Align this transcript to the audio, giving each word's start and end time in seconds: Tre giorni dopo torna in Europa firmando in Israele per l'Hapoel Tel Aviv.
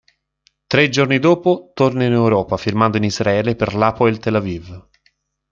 Tre 0.65 0.89
giorni 0.89 1.19
dopo 1.19 1.69
torna 1.75 2.05
in 2.05 2.13
Europa 2.13 2.57
firmando 2.57 2.97
in 2.97 3.03
Israele 3.03 3.55
per 3.55 3.75
l'Hapoel 3.75 4.17
Tel 4.17 4.33
Aviv. 4.35 4.89